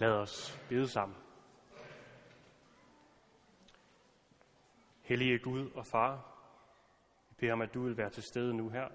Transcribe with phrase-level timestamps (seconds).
[0.00, 1.18] Lad os bede sammen.
[5.02, 6.16] Hellige Gud og Far,
[7.28, 8.88] vi beder om, at du vil være til stede nu her,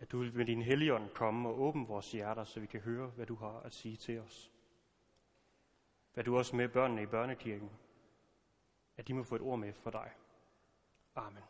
[0.00, 3.06] at du vil med din helligånd komme og åbne vores hjerter, så vi kan høre,
[3.06, 4.50] hvad du har at sige til os.
[6.14, 7.70] Vær du også med børnene i børnekirken,
[8.96, 10.10] at de må få et ord med for dig.
[11.14, 11.42] Amen.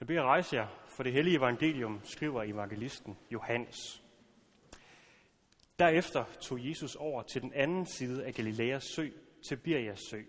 [0.00, 4.01] Jeg beder rejse jer, for det hellige evangelium skriver evangelisten Johannes.
[5.78, 9.08] Derefter tog Jesus over til den anden side af Galileas sø,
[9.48, 10.22] Tiberias sø.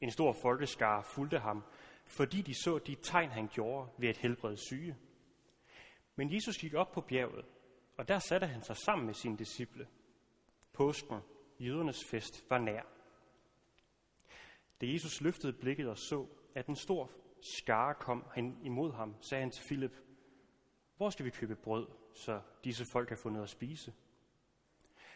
[0.00, 1.64] En stor folkeskare fulgte ham,
[2.06, 4.96] fordi de så de tegn, han gjorde ved at helbrede syge.
[6.16, 7.44] Men Jesus gik op på bjerget,
[7.96, 9.88] og der satte han sig sammen med sine disciple.
[10.72, 11.18] Påsken,
[11.60, 12.82] jødernes fest, var nær.
[14.80, 17.10] Da Jesus løftede blikket og så, at en stor
[17.58, 19.96] skare kom hen imod ham, sagde han til Filip,
[20.96, 23.92] hvor skal vi købe brød, så disse folk kan få noget at spise?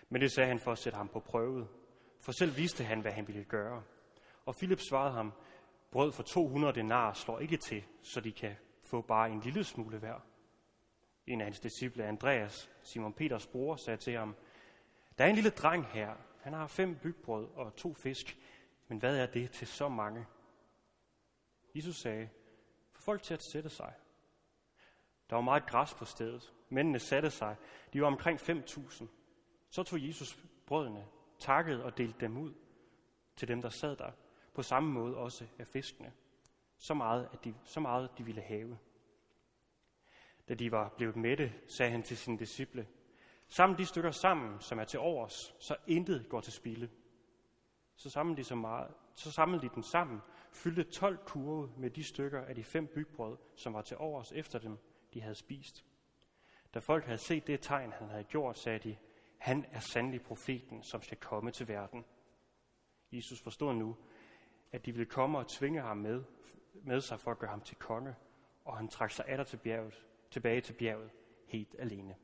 [0.09, 1.69] Men det sagde han for at sætte ham på prøve,
[2.21, 3.83] for selv vidste han, hvad han ville gøre.
[4.47, 5.33] Og Philip svarede ham,
[5.91, 9.99] brød for 200 denar slår ikke til, så de kan få bare en lille smule
[9.99, 10.21] hver.
[11.27, 14.37] En af hans disciple, Andreas, Simon Peters bror, sagde til ham,
[15.19, 16.15] der er en lille dreng her.
[16.41, 18.39] Han har fem bygbrød og to fisk.
[18.89, 20.27] Men hvad er det til så mange?
[21.75, 22.29] Jesus sagde,
[22.93, 23.93] få folk til at sætte sig.
[25.31, 26.53] Der var meget græs på stedet.
[26.69, 27.57] Mændene satte sig.
[27.93, 29.07] De var omkring 5.000.
[29.75, 31.07] Så tog Jesus brødene,
[31.39, 32.55] takkede og delte dem ud
[33.37, 34.11] til dem, der sad der.
[34.55, 36.13] På samme måde også af fiskene.
[36.79, 38.79] Så meget, at de, så meget de ville have.
[40.49, 42.89] Da de var blevet mætte, sagde han til sine disciple,
[43.49, 46.91] Sammen de stykker sammen, som er til overs, så intet går til spilde.
[47.97, 50.21] Så samlede de, så meget, så samlede de dem sammen,
[50.53, 54.59] fyldte 12 kurve med de stykker af de fem bygbrød, som var til overs efter
[54.59, 54.79] dem,
[55.15, 55.85] de havde spist.
[56.75, 58.97] Da folk havde set det tegn, han havde gjort, sagde de,
[59.45, 62.05] han er sandelig profeten, som skal komme til verden.
[63.13, 63.97] Jesus forstod nu,
[64.73, 66.25] at de ville komme og tvinge ham med,
[66.75, 68.15] med sig for at gøre ham til konge,
[68.65, 71.11] og han trak sig atter til bjerget, tilbage til bjerget
[71.47, 72.17] helt alene.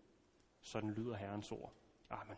[0.60, 1.72] Sådan lyder Herrens ord.
[2.10, 2.36] Amen.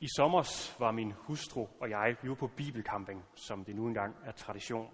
[0.00, 4.16] I sommer var min hustru og jeg, vi var på bibelcamping, som det nu engang
[4.24, 4.90] er tradition.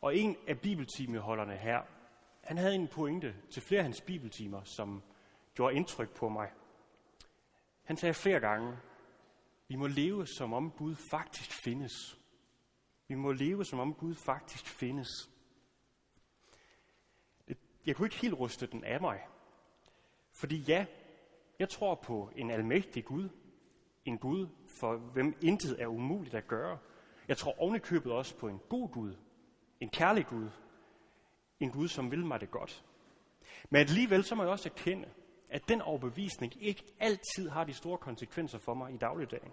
[0.00, 1.97] Og en af bibeltimeholderne her,
[2.48, 5.02] han havde en pointe til flere af hans bibeltimer, som
[5.54, 6.50] gjorde indtryk på mig.
[7.82, 8.78] Han sagde flere gange,
[9.68, 12.20] vi må leve som om Gud faktisk findes.
[13.08, 15.30] Vi må leve som om Gud faktisk findes.
[17.86, 19.26] Jeg kunne ikke helt ryste den af mig.
[20.32, 20.86] Fordi ja,
[21.58, 23.28] jeg tror på en almægtig Gud.
[24.04, 24.46] En Gud,
[24.80, 26.78] for hvem intet er umuligt at gøre.
[27.28, 29.14] Jeg tror ovenikøbet også på en god Gud.
[29.80, 30.48] En kærlig Gud.
[31.60, 32.84] En Gud, som vil mig det godt.
[33.70, 35.08] Men alligevel så må jeg også erkende,
[35.48, 39.52] at den overbevisning ikke altid har de store konsekvenser for mig i dagligdagen.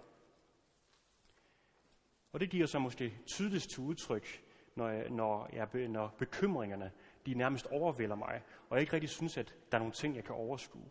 [2.32, 4.42] Og det giver sig måske tydeligst til udtryk,
[4.74, 6.92] når, jeg, når, jeg, når bekymringerne
[7.26, 10.24] de nærmest overvælder mig, og jeg ikke rigtig synes, at der er nogle ting, jeg
[10.24, 10.88] kan overskue.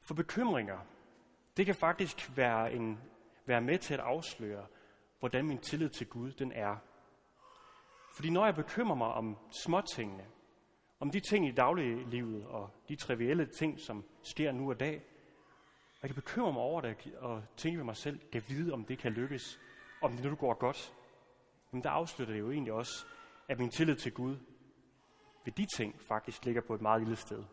[0.00, 0.78] For bekymringer,
[1.56, 3.00] det kan faktisk være, en,
[3.46, 4.66] være med til at afsløre,
[5.18, 6.76] hvordan min tillid til Gud den er.
[8.14, 10.26] Fordi når jeg bekymrer mig om småtingene,
[11.00, 15.02] om de ting i dagliglivet og de trivielle ting, som sker nu og dag,
[16.02, 18.98] jeg kan bekymre mig over det og tænke ved mig selv, kan vide, om det
[18.98, 19.60] kan lykkes,
[20.02, 20.94] om det nu går godt.
[21.70, 23.06] Men der afslutter det jo egentlig også,
[23.48, 24.36] at min tillid til Gud
[25.44, 27.44] ved de ting faktisk ligger på et meget lille sted.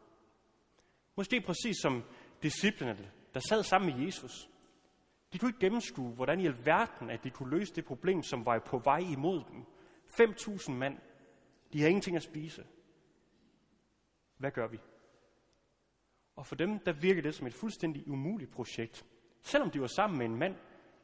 [1.16, 2.04] Måske præcis som
[2.44, 4.50] disciplinerne, der sad sammen med Jesus.
[5.34, 8.60] De kunne ikke gennemskue, hvordan i alverden, at de kunne løse det problem, som var
[8.60, 9.66] på vej imod dem.
[10.20, 10.98] 5.000 mand.
[11.74, 12.68] De har ingenting at spise.
[14.38, 14.80] Hvad gør vi?
[16.36, 19.06] Og for dem, der virkede det som et fuldstændig umuligt projekt.
[19.42, 20.56] Selvom de var sammen med en mand,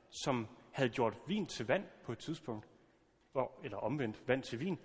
[0.10, 2.70] som havde gjort vin til vand på et tidspunkt,
[3.64, 4.80] eller omvendt vand til vin,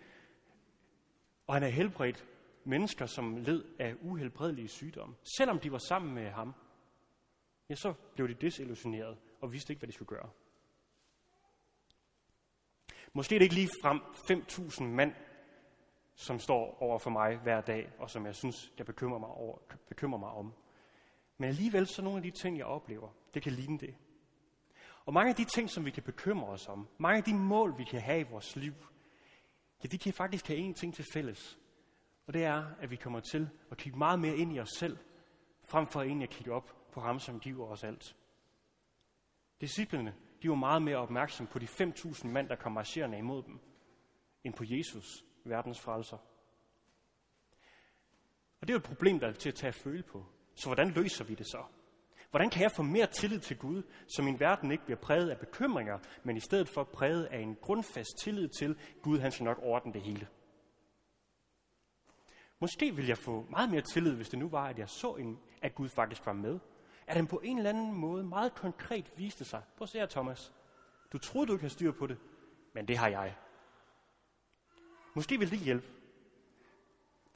[1.47, 2.27] og han havde helbredt
[2.65, 5.15] mennesker, som led af uhelbredelige sygdomme.
[5.37, 6.55] Selvom de var sammen med ham,
[7.69, 10.31] ja, så blev de desillusioneret og vidste ikke, hvad de skulle gøre.
[13.13, 15.15] Måske er det ikke lige frem 5.000 mand,
[16.15, 19.59] som står over for mig hver dag, og som jeg synes, jeg bekymrer mig, over,
[19.89, 20.55] bekymrer mig om.
[21.39, 23.95] Men alligevel så nogle af de ting, jeg oplever, det kan ligne det.
[25.05, 27.79] Og mange af de ting, som vi kan bekymre os om, mange af de mål,
[27.79, 28.75] vi kan have i vores liv,
[29.85, 31.59] ja, de kan faktisk have én ting til fælles.
[32.27, 34.99] Og det er, at vi kommer til at kigge meget mere ind i os selv,
[35.65, 38.17] frem for egentlig at kigge op på ham, som giver os alt.
[39.61, 43.61] Disciplene, de var meget mere opmærksomme på de 5.000 mand, der kom marcherende imod dem,
[44.45, 46.17] end på Jesus, verdens frelser.
[48.61, 50.27] Og det er jo et problem, der er til at tage at føle på.
[50.55, 51.65] Så hvordan løser vi det så?
[52.31, 55.39] Hvordan kan jeg få mere tillid til Gud, så min verden ikke bliver præget af
[55.39, 59.59] bekymringer, men i stedet for præget af en grundfast tillid til, Gud han skal nok
[59.63, 60.29] ordne det hele?
[62.61, 65.39] Måske vil jeg få meget mere tillid, hvis det nu var, at jeg så, en,
[65.63, 66.59] at Gud faktisk var med.
[67.11, 69.63] At han på en eller anden måde meget konkret viste sig.
[69.77, 70.53] Prøv at se her, Thomas.
[71.13, 72.19] Du troede, du ikke havde styr på det,
[72.75, 73.35] men det har jeg.
[75.15, 75.87] Måske vil det hjælpe.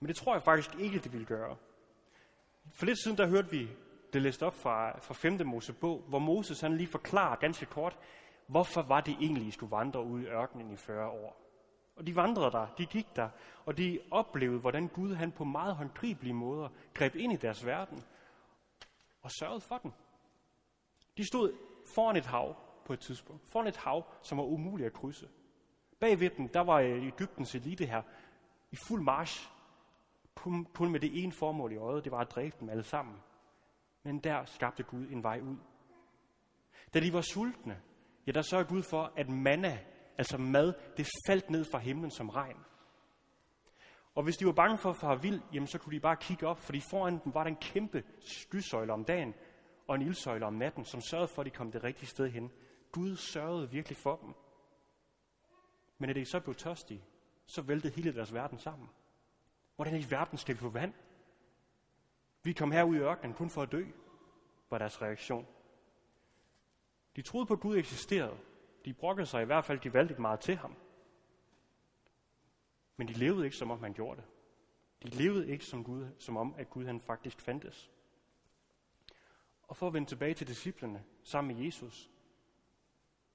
[0.00, 1.56] Men det tror jeg faktisk ikke, det vil gøre.
[2.75, 3.69] For lidt siden, der hørte vi
[4.12, 5.47] det læst op fra, fra 5.
[5.47, 7.99] Mosebog, hvor Moses han lige forklarer ganske kort,
[8.47, 11.41] hvorfor var det egentlig, I skulle vandre ud i ørkenen i 40 år.
[11.97, 13.29] Og de vandrede der, de gik der,
[13.65, 18.05] og de oplevede, hvordan Gud han på meget håndgribelige måder greb ind i deres verden
[19.25, 19.93] og sørgede for den.
[21.17, 21.53] De stod
[21.94, 23.43] foran et hav på et tidspunkt.
[23.50, 25.29] Foran et hav, som var umuligt at krydse.
[26.00, 28.03] Bagved dem, der var øh, Ægyptens elite her
[28.73, 29.50] i fuld march.
[30.75, 33.17] Kun med det ene formål i øjet, det var at dræbe dem alle sammen.
[34.03, 35.56] Men der skabte Gud en vej ud.
[36.94, 37.82] Da de var sultne,
[38.27, 39.79] ja, der sørgede Gud for, at manna,
[40.19, 42.56] altså mad, det faldt ned fra himlen som regn.
[44.15, 46.47] Og hvis de var bange for at fare vild, jamen så kunne de bare kigge
[46.47, 49.35] op, fordi foran dem var der en kæmpe skysøjle om dagen
[49.89, 52.53] og en ildsøjle om natten, som sørgede for, at de kom det rigtige sted hen.
[52.93, 54.35] Gud sørgede virkelig for dem.
[55.99, 57.05] Men da de så blev tørstige,
[57.47, 58.89] så væltede hele deres verden sammen.
[59.77, 60.93] Hvordan i verden skal vi få vand?
[62.43, 63.85] Vi kom herud i ørkenen kun for at dø,
[64.71, 65.47] var deres reaktion.
[67.17, 68.39] De troede på, at Gud eksisterede.
[68.85, 70.77] De brokkede sig i hvert fald, de valgte ikke meget til ham.
[72.96, 74.29] Men de levede ikke, som om han gjorde det.
[75.02, 77.91] De levede ikke som, Gud, som om, at Gud han faktisk fandtes.
[79.62, 82.11] Og for at vende tilbage til disciplene sammen med Jesus,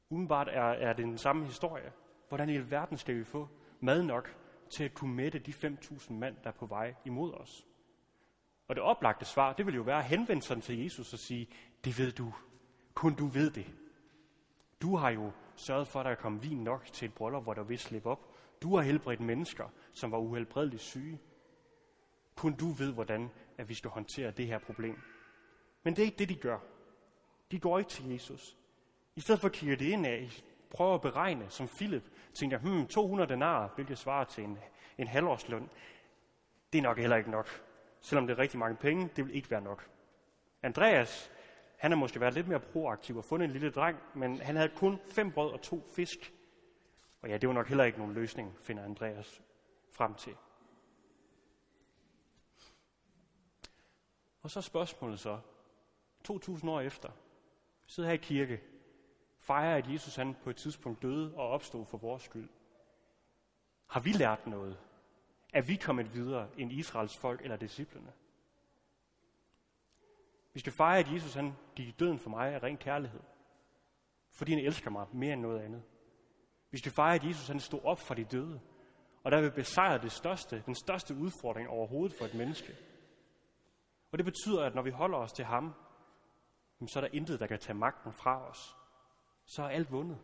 [0.09, 1.91] umiddelbart er, er det den samme historie.
[2.27, 3.47] Hvordan i alverden skal vi få
[3.79, 4.37] mad nok
[4.69, 7.67] til at kunne mætte de 5.000 mand, der er på vej imod os?
[8.67, 11.49] Og det oplagte svar, det vil jo være at henvende sig til Jesus og sige,
[11.83, 12.33] det ved du.
[12.93, 13.73] Kun du ved det.
[14.81, 17.63] Du har jo sørget for, at der kom vin nok til et bryllup, hvor der
[17.63, 18.28] vil slippe op.
[18.61, 21.19] Du har helbredt mennesker, som var uhelbredeligt syge.
[22.35, 24.99] Kun du ved, hvordan at vi skal håndtere det her problem.
[25.83, 26.59] Men det er ikke det, de gør.
[27.51, 28.57] De går ikke til Jesus.
[29.15, 32.03] I stedet for kigger det ind af, prøver at beregne, som Philip
[32.33, 34.57] tænker, hmm, 200 denarer, hvilket svarer til en,
[34.97, 35.69] en halvårsløn,
[36.73, 37.63] det er nok heller ikke nok.
[38.01, 39.89] Selvom det er rigtig mange penge, det vil ikke være nok.
[40.63, 41.31] Andreas,
[41.77, 44.71] han har måske været lidt mere proaktiv og fundet en lille dreng, men han havde
[44.75, 46.33] kun fem brød og to fisk.
[47.21, 49.41] Og ja, det var nok heller ikke nogen løsning, finder Andreas
[49.91, 50.35] frem til.
[54.41, 55.39] Og så spørgsmålet så,
[56.23, 57.09] 2000 år efter,
[57.85, 58.61] vi sidder her i kirke,
[59.39, 62.49] fejrer, at Jesus han på et tidspunkt døde og opstod for vores skyld.
[63.87, 64.79] Har vi lært noget?
[65.53, 68.13] Er vi kommet videre end Israels folk eller disciplene?
[70.53, 73.19] Vi skal fejre, at Jesus han gik i døden for mig af ren kærlighed.
[74.29, 75.83] Fordi han elsker mig mere end noget andet.
[76.71, 78.59] Vi skal fejre, at Jesus han stod op for de døde.
[79.23, 82.75] Og der vil besejre det største, den største udfordring overhovedet for et menneske.
[84.11, 85.73] Og det betyder, at når vi holder os til ham,
[86.87, 88.75] så er der intet, der kan tage magten fra os.
[89.45, 90.17] Så er alt vundet.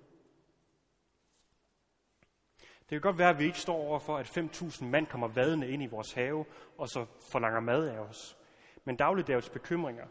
[2.80, 5.70] Det kan godt være, at vi ikke står over for, at 5.000 mand kommer vadende
[5.70, 6.46] ind i vores have,
[6.78, 8.38] og så forlanger mad af os.
[8.84, 10.08] Men dagligdags bekymringer,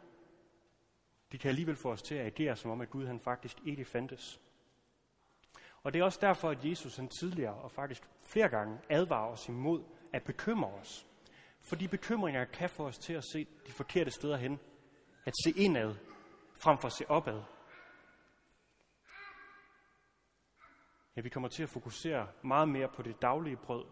[1.33, 3.85] de kan alligevel få os til at agere, som om at Gud han faktisk ikke
[3.85, 4.41] fandtes.
[5.85, 9.49] Og det er også derfor, at Jesus han tidligere og faktisk flere gange advarer os
[9.49, 11.07] imod at bekymre os.
[11.61, 14.61] Fordi bekymringer kan få os til at se de forkerte steder hen.
[15.27, 15.95] At se indad,
[16.55, 17.43] frem for at se opad.
[21.17, 23.85] Ja, vi kommer til at fokusere meget mere på det daglige brød,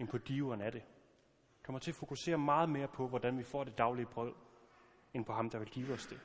[0.00, 0.82] end på diveren af det.
[1.58, 4.34] Vi kommer til at fokusere meget mere på, hvordan vi får det daglige brød,
[5.14, 6.20] end på ham, der vil give os det.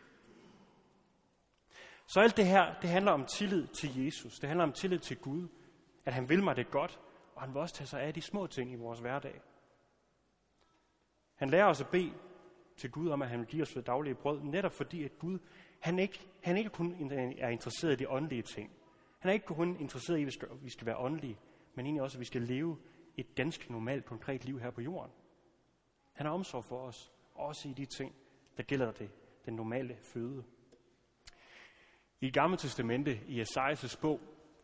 [2.07, 4.39] Så alt det her, det handler om tillid til Jesus.
[4.39, 5.47] Det handler om tillid til Gud.
[6.05, 6.99] At han vil mig det godt,
[7.35, 9.41] og han vil også tage sig af de små ting i vores hverdag.
[11.35, 12.13] Han lærer os at bede
[12.77, 15.39] til Gud om, at han vil give os det daglige brød, netop fordi, at Gud,
[15.79, 18.71] han ikke, han ikke kun er interesseret i de åndelige ting.
[19.19, 21.39] Han er ikke kun interesseret i, at vi skal være åndelige,
[21.75, 22.77] men egentlig også, at vi skal leve
[23.17, 25.11] et ganske normalt, konkret liv her på jorden.
[26.13, 28.15] Han har omsorg for os, også i de ting,
[28.57, 29.09] der gælder det,
[29.45, 30.43] den normale føde.
[32.21, 34.21] I Gamle Testamente, i Esajas bog,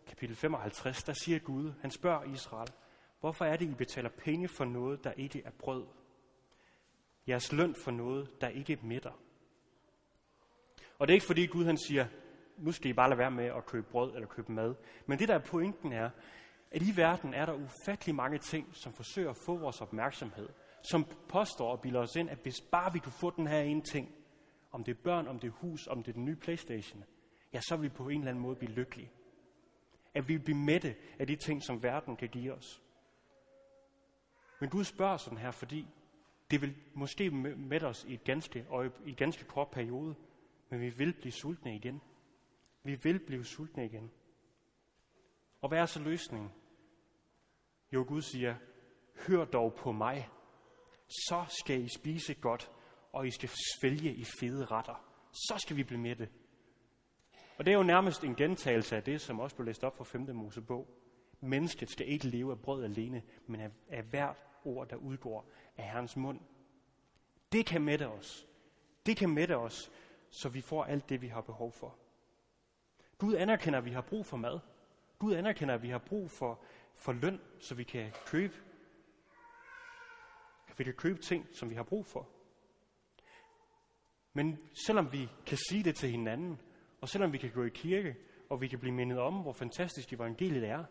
[0.08, 2.68] kapitel 55, der siger Gud, han spørger Israel,
[3.20, 5.86] hvorfor er det, I betaler penge for noget, der ikke er brød?
[7.28, 9.12] Jeres løn for noget, der ikke mætter.
[11.00, 12.08] Og det er ikke fordi Gud han siger,
[12.58, 14.76] nu skal I bare lade være med at købe brød eller købe mad.
[15.06, 16.10] Men det der er pointen er,
[16.72, 20.50] at i verden er der ufattelig mange ting, som forsøger at få vores opmærksomhed,
[20.84, 23.82] som påstår og bilder os ind, at hvis bare vi kunne få den her ene
[23.82, 24.16] ting,
[24.72, 27.04] om det er børn, om det er hus, om det er den nye Playstation,
[27.54, 29.12] ja, så vil vi på en eller anden måde blive lykkelige.
[30.14, 32.82] At vi vil blive mætte af de ting, som verden kan give os.
[34.60, 35.88] Men Gud spørger sådan her, fordi
[36.52, 40.16] det vil måske mætte os i et ganske, og i et ganske kort periode,
[40.70, 42.02] men vi vil blive sultne igen.
[42.84, 44.12] Vi vil blive sultne igen.
[45.62, 46.52] Og hvad er så løsningen?
[47.94, 48.56] Jo, Gud siger,
[49.28, 50.30] hør dog på mig,
[51.08, 52.72] så skal I spise godt,
[53.12, 55.06] og I skal svælge i fede retter.
[55.32, 56.30] Så skal vi blive mætte.
[57.64, 60.04] Og det er jo nærmest en gentagelse af det, som også blev læst op fra
[60.04, 60.36] 5.
[60.36, 60.88] Mosebog.
[61.42, 65.84] Mennesket skal ikke leve af brød alene, men af, af hvert ord, der udgår af
[65.84, 66.40] Herrens mund.
[67.52, 68.48] Det kan mætte os.
[69.06, 69.92] Det kan mætte os,
[70.30, 71.96] så vi får alt det, vi har behov for.
[73.18, 74.60] Gud anerkender, at vi har brug for mad.
[75.20, 76.60] Gud anerkender, at vi har brug for,
[76.96, 78.54] for løn, så vi kan købe
[80.78, 82.30] vi kan købe ting, som vi har brug for.
[84.34, 86.60] Men selvom vi kan sige det til hinanden,
[87.04, 88.16] og selvom vi kan gå i kirke,
[88.50, 90.86] og vi kan blive mindet om, hvor fantastisk evangeliet er,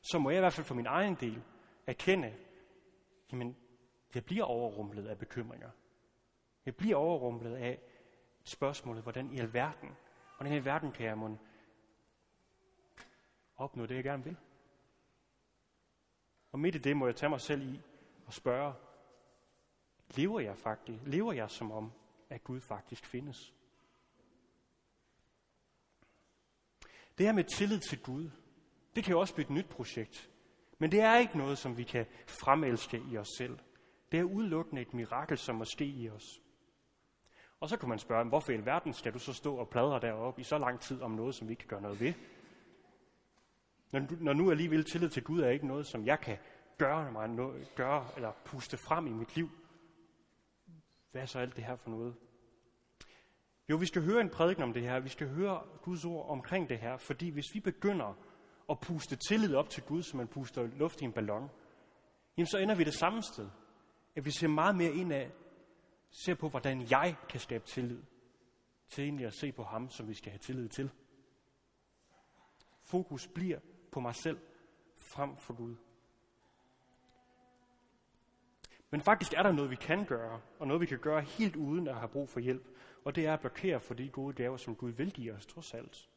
[0.00, 1.42] så må jeg i hvert fald for min egen del
[1.86, 2.34] erkende,
[3.32, 3.56] jamen,
[4.14, 5.70] jeg bliver overrumplet af bekymringer.
[6.66, 7.80] Jeg bliver overrumplet af
[8.44, 9.88] spørgsmålet, hvordan i alverden,
[10.36, 11.36] hvordan i alverden kan jeg må
[13.56, 14.36] opnå det, jeg gerne vil.
[16.52, 17.80] Og midt i det må jeg tage mig selv i
[18.26, 18.74] og spørge,
[20.16, 21.92] lever jeg faktisk, lever jeg som om,
[22.28, 23.54] at Gud faktisk findes?
[27.20, 28.30] Det her med tillid til Gud,
[28.96, 30.30] det kan jo også blive et nyt projekt.
[30.78, 33.58] Men det er ikke noget, som vi kan fremelske i os selv.
[34.12, 36.40] Det er udelukkende et mirakel, som må ske i os.
[37.60, 40.40] Og så kan man spørge, hvorfor i verden skal du så stå og pladre deroppe
[40.40, 42.12] i så lang tid om noget, som vi ikke kan gøre noget ved?
[43.92, 46.38] Når, når nu alligevel tillid til Gud er ikke noget, som jeg kan
[46.78, 49.50] gøre, mig noget, gøre eller puste frem i mit liv.
[51.10, 52.14] Hvad er så alt det her for noget?
[53.70, 55.00] Jo, vi skal høre en prædiken om det her.
[55.00, 56.96] Vi skal høre Guds ord omkring det her.
[56.96, 58.16] Fordi hvis vi begynder
[58.70, 61.50] at puste tillid op til Gud, som man puster luft i en ballon,
[62.36, 63.48] jamen så ender vi det samme sted.
[64.16, 65.30] At vi ser meget mere indad,
[66.10, 68.02] ser på, hvordan jeg kan skabe tillid,
[68.88, 70.90] til egentlig at se på ham, som vi skal have tillid til.
[72.82, 73.58] Fokus bliver
[73.92, 74.38] på mig selv
[74.96, 75.76] frem for Gud.
[78.90, 81.88] Men faktisk er der noget, vi kan gøre, og noget, vi kan gøre helt uden
[81.88, 82.68] at have brug for hjælp.
[83.04, 85.74] Og det er at blokere for de gode gaver, som Gud vil give os, trods
[85.74, 86.08] alt.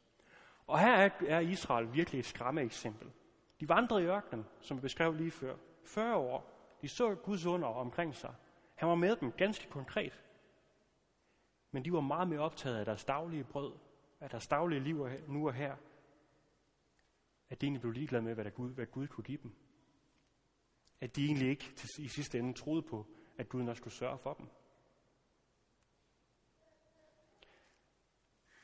[0.68, 3.12] Og her er, Israel virkelig et skræmme eksempel.
[3.60, 5.56] De vandrede i ørkenen, som vi beskrev lige før.
[5.84, 6.50] 40 år.
[6.82, 8.34] De så Guds under omkring sig.
[8.76, 10.24] Han var med dem ganske konkret.
[11.72, 13.74] Men de var meget mere optaget af deres daglige brød,
[14.20, 15.76] af deres daglige liv nu og her,
[17.50, 19.56] at de egentlig blev ligeglade med, hvad, der Gud, hvad Gud kunne give dem.
[21.04, 23.06] At de egentlig ikke i sidste ende troede på,
[23.38, 24.48] at Gud nok skulle sørge for dem.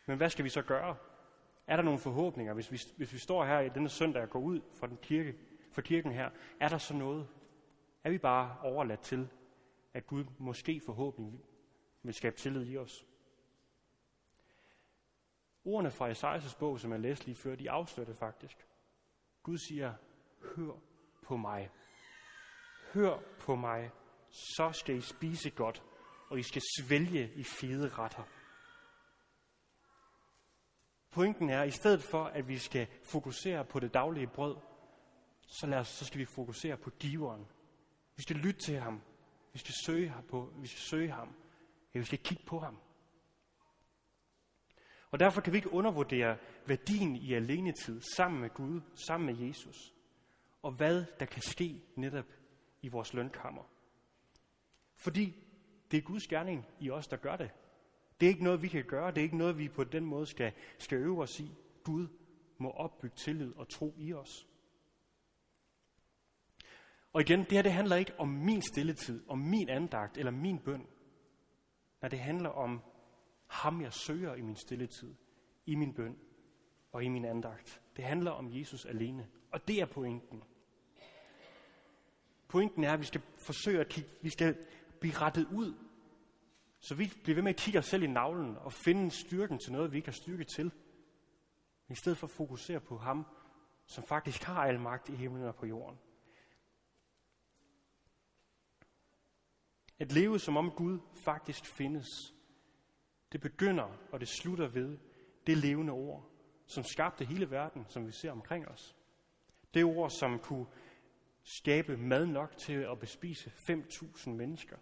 [0.05, 0.97] Men hvad skal vi så gøre?
[1.67, 4.39] Er der nogle forhåbninger, hvis vi, hvis vi står her i denne søndag og går
[4.39, 5.35] ud fra, den kirke,
[5.71, 6.29] fra kirken her?
[6.59, 7.27] Er der så noget?
[8.03, 9.29] Er vi bare overladt til,
[9.93, 11.39] at Gud måske forhåbentlig
[12.03, 13.07] vil skabe tillid i os?
[15.65, 18.67] Ordene fra Esajas bog, som jeg læste lige før, de afslører det faktisk.
[19.43, 19.93] Gud siger,
[20.55, 20.73] hør
[21.23, 21.69] på mig.
[22.93, 23.91] Hør på mig,
[24.29, 25.83] så skal I spise godt,
[26.29, 28.23] og I skal svælge i fede retter.
[31.11, 34.55] Pointen er, at i stedet for, at vi skal fokusere på det daglige brød,
[35.47, 37.47] så, lad os, så skal vi fokusere på giveren.
[38.15, 39.01] Vi skal lytte til ham.
[39.53, 40.23] Vi skal søge ham.
[40.23, 41.35] På, vi skal søge ham.
[41.93, 42.77] Ja, vi skal kigge på ham.
[45.11, 49.93] Og derfor kan vi ikke undervurdere værdien i alenetid sammen med Gud, sammen med Jesus.
[50.61, 52.25] Og hvad der kan ske netop
[52.81, 53.63] i vores lønkammer.
[54.95, 55.35] Fordi
[55.91, 57.51] det er Guds gerning i os, der gør det.
[58.19, 59.11] Det er ikke noget, vi kan gøre.
[59.11, 61.55] Det er ikke noget, vi på den måde skal, skal øve os i.
[61.83, 62.07] Gud
[62.57, 64.47] må opbygge tillid og tro i os.
[67.13, 70.59] Og igen, det her det handler ikke om min stilletid, om min andagt eller min
[70.59, 70.87] bøn.
[72.01, 72.81] Nej, det handler om
[73.47, 75.15] ham, jeg søger i min stilletid,
[75.65, 76.17] i min bøn
[76.91, 77.81] og i min andagt.
[77.95, 79.27] Det handler om Jesus alene.
[79.51, 80.43] Og det er pointen.
[82.49, 84.57] Pointen er, at vi skal forsøge at kigge, vi skal
[84.99, 85.89] blive rettet ud
[86.79, 89.71] så vi bliver ved med at kigge os selv i navlen og finde styrken til
[89.71, 90.71] noget, vi ikke har styrke til.
[91.89, 93.25] I stedet for at fokusere på ham,
[93.85, 95.99] som faktisk har al magt i himlen og på jorden.
[99.99, 102.07] At leve som om Gud faktisk findes,
[103.31, 104.97] det begynder og det slutter ved
[105.47, 106.29] det levende ord,
[106.65, 108.95] som skabte hele verden, som vi ser omkring os.
[109.73, 110.65] Det ord, som kunne
[111.43, 114.77] skabe mad nok til at bespise 5.000 mennesker.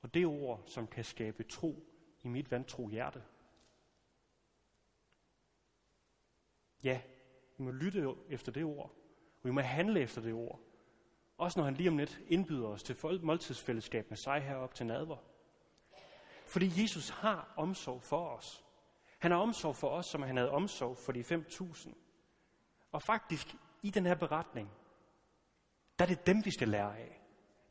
[0.00, 1.84] Og det ord, som kan skabe tro
[2.22, 3.22] i mit vantro hjerte.
[6.82, 7.00] Ja,
[7.58, 8.94] vi må lytte efter det ord,
[9.42, 10.60] og vi må handle efter det ord.
[11.36, 15.16] Også når han lige om lidt indbyder os til måltidsfællesskab med sig herop til nadver.
[16.46, 18.64] Fordi Jesus har omsorg for os.
[19.18, 21.92] Han har omsorg for os, som han havde omsorg for de 5.000.
[22.92, 24.70] Og faktisk i den her beretning,
[26.02, 27.20] der er det dem, vi skal lære af.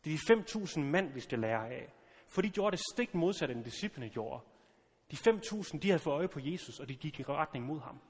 [0.06, 1.94] Det er de 5.000 mand, vi skal lære af.
[2.28, 4.44] For de gjorde det stik modsat, end disciplene gjorde.
[5.12, 8.02] De 5.000, de havde fået øje på Jesus, og de gik i retning mod ham.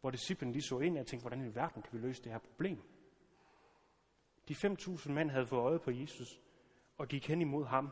[0.00, 2.38] Hvor disciplene lige så ind og tænkte, hvordan i verden kan vi løse det her
[2.38, 2.82] problem?
[4.48, 6.40] De 5.000 mænd havde fået øje på Jesus,
[6.98, 7.90] og gik hen imod ham,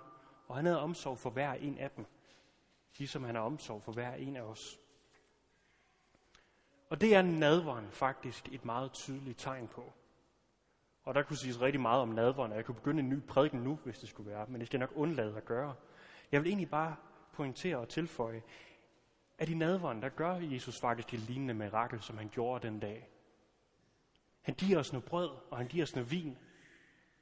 [0.48, 2.06] og han havde omsorg for hver en af dem,
[2.98, 4.80] ligesom han har omsorg for hver en af os.
[6.88, 9.92] Og det er nadveren faktisk et meget tydeligt tegn på.
[11.10, 13.60] Og der kunne siges rigtig meget om nadveren, og jeg kunne begynde en ny prædiken
[13.60, 15.74] nu, hvis det skulle være, men det skal jeg nok undlade at gøre.
[16.32, 16.96] Jeg vil egentlig bare
[17.32, 18.42] pointere og tilføje,
[19.38, 23.08] at i nadveren, der gør Jesus faktisk et lignende mirakel, som han gjorde den dag.
[24.42, 26.38] Han giver os noget brød, og han giver os noget vin.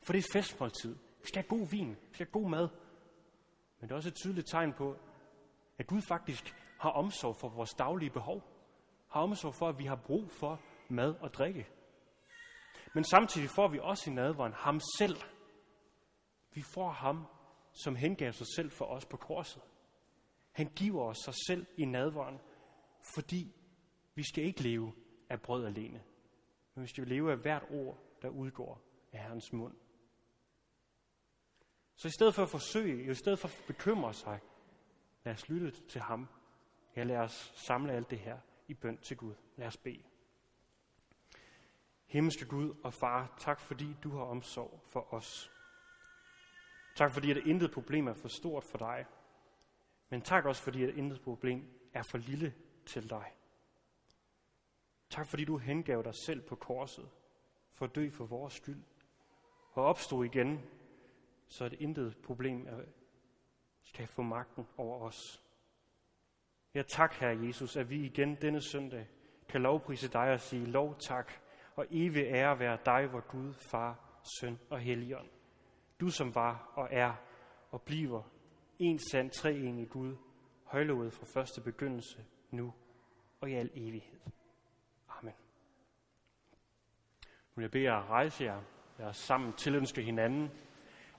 [0.03, 0.95] For det er festmåltid.
[0.95, 1.89] Vi skal have god vin.
[1.89, 2.69] Vi skal have god mad.
[3.81, 4.97] Men det er også et tydeligt tegn på,
[5.79, 8.43] at Gud faktisk har omsorg for vores daglige behov.
[9.09, 11.69] Har omsorg for, at vi har brug for mad og drikke.
[12.95, 15.17] Men samtidig får vi også i nadveren ham selv.
[16.53, 17.27] Vi får ham,
[17.73, 19.63] som hengav sig selv for os på korset.
[20.53, 22.41] Han giver os sig selv i nadveren,
[23.15, 23.55] fordi
[24.15, 24.93] vi skal ikke leve
[25.29, 26.03] af brød alene,
[26.75, 28.81] men vi skal leve af hvert ord, der udgår
[29.13, 29.75] af Herrens mund.
[31.97, 34.41] Så i stedet for at forsøge, i stedet for at bekymre sig,
[35.25, 36.29] lad os lytte til ham.
[36.97, 39.35] Ja, lad os samle alt det her i bøn til Gud.
[39.57, 40.03] Lad os bede.
[42.09, 45.51] Himmelske Gud og Far, tak fordi du har omsorg for os.
[46.97, 49.07] Tak fordi, at intet problem er for stort for dig.
[50.09, 52.55] Men tak også fordi, at intet problem er for lille
[52.87, 53.33] til dig.
[55.11, 57.09] Tak fordi du hengav dig selv på korset
[57.73, 58.83] for at dø for vores skyld
[59.73, 60.63] og opstod igen,
[61.49, 62.81] så at intet problem er,
[63.83, 65.43] skal få magten over os.
[66.75, 69.09] Ja, tak, Herre Jesus, at vi igen denne søndag
[69.49, 71.48] kan lovprise dig og sige lov tak
[71.79, 75.29] og evig ære være dig, hvor Gud, Far, Søn og Helligånd.
[76.01, 77.15] Du som var og er
[77.71, 78.23] og bliver
[78.79, 80.17] en sand treenig Gud,
[80.65, 82.75] højlovet fra første begyndelse, nu
[83.41, 84.21] og i al evighed.
[85.09, 85.35] Amen.
[87.25, 88.63] Nu vil jeg bede jer at rejse jer,
[88.99, 90.51] lad os sammen tilønske hinanden,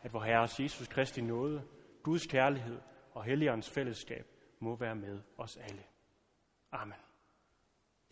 [0.02, 1.64] at vor Herres Jesus Kristi nåde,
[2.04, 2.82] Guds kærlighed
[3.14, 4.26] og Helligåndens fællesskab
[4.60, 5.84] må være med os alle.
[6.72, 7.09] Amen.